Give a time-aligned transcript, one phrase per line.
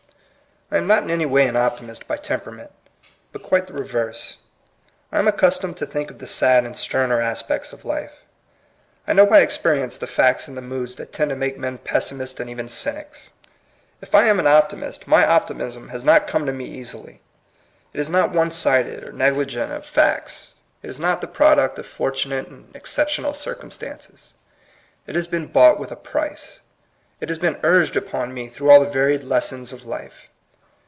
[0.73, 2.71] I am not in any way an optimist by temperament,
[3.33, 4.37] but quite the reverse.
[5.11, 8.21] I am accustomed to think of the sad and sterner aspects of life.
[9.05, 12.13] I know by experience the facts and the moods that tend to make men pessi
[12.15, 13.31] mists and even cynics.
[14.01, 17.19] If I am an opti mist, my optimism has not come to me easily;
[17.91, 19.93] it is not one sided, or negligent of ill iv INTRODUCTION.
[19.93, 20.53] facts.
[20.83, 24.35] It is not the product of fortunate and exceptional circumstances.
[25.05, 26.61] It has been bought with a price;
[27.19, 30.29] it has been urged upon me through all the varied lessons of life.